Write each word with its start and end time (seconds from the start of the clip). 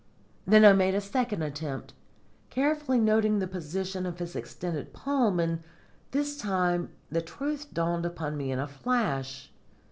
Then 0.47 0.65
I 0.65 0.73
made 0.73 0.95
a 0.95 0.99
second 0.99 1.43
attempt, 1.43 1.93
carefully 2.49 2.97
noting 2.99 3.37
the 3.37 3.45
position 3.45 4.07
of 4.07 4.17
his 4.17 4.35
extended 4.35 4.93
palm, 4.93 5.39
and 5.39 5.61
this 6.09 6.39
time 6.39 6.89
the 7.11 7.21
truth 7.21 7.71
dawned 7.71 8.07
upon 8.07 8.35
me 8.35 8.51
in 8.51 8.57
a 8.57 8.67
flash. 8.67 9.51